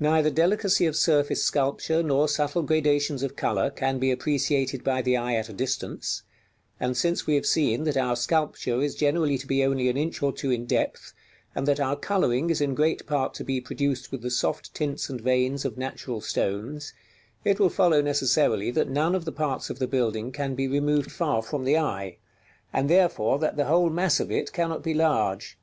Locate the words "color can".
3.36-3.98